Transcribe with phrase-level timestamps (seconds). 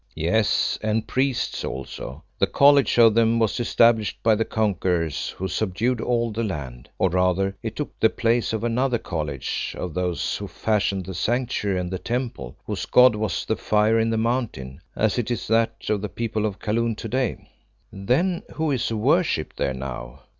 [0.15, 2.23] "Yes, and priests also.
[2.39, 6.89] The College of them was established by the conquerors, who subdued all the land.
[6.97, 11.79] Or rather, it took the place of another College of those who fashioned the Sanctuary
[11.79, 15.75] and the Temple, whose god was the fire in the Mountain, as it is that
[15.87, 17.47] of the people of Kaloon to day."
[17.93, 20.21] "Then who is worshipped there now?"